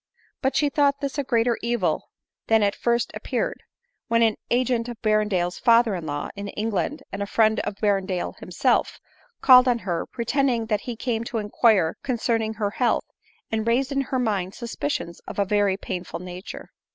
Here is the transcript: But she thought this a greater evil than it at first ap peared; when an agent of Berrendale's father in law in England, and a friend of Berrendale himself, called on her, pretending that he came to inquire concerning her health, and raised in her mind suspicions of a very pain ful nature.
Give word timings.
But 0.41 0.55
she 0.55 0.69
thought 0.69 0.99
this 0.99 1.19
a 1.19 1.23
greater 1.23 1.59
evil 1.61 2.09
than 2.47 2.63
it 2.63 2.73
at 2.73 2.75
first 2.75 3.11
ap 3.13 3.21
peared; 3.21 3.61
when 4.07 4.23
an 4.23 4.35
agent 4.49 4.89
of 4.89 4.99
Berrendale's 5.03 5.59
father 5.59 5.93
in 5.93 6.07
law 6.07 6.29
in 6.35 6.47
England, 6.47 7.03
and 7.11 7.21
a 7.21 7.27
friend 7.27 7.59
of 7.59 7.75
Berrendale 7.75 8.33
himself, 8.39 8.99
called 9.41 9.67
on 9.67 9.77
her, 9.85 10.07
pretending 10.07 10.65
that 10.65 10.81
he 10.89 10.95
came 10.95 11.23
to 11.25 11.37
inquire 11.37 11.97
concerning 12.01 12.55
her 12.55 12.71
health, 12.71 13.05
and 13.51 13.67
raised 13.67 13.91
in 13.91 14.01
her 14.01 14.17
mind 14.17 14.55
suspicions 14.55 15.19
of 15.27 15.37
a 15.37 15.45
very 15.45 15.77
pain 15.77 16.03
ful 16.03 16.19
nature. 16.19 16.71